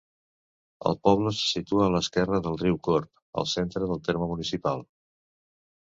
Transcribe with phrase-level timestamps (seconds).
[0.91, 3.13] El poble se situa a l'esquerra del riu Corb,
[3.43, 4.87] al centre del terme municipal.